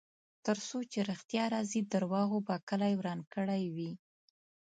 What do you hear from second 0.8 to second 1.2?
چې